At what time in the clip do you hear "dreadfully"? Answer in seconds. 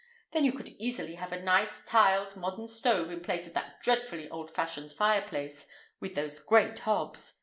3.83-4.27